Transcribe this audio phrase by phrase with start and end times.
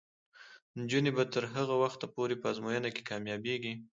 [0.79, 3.73] نجونې به تر هغه وخته پورې په ازموینو کې کامیابیږي.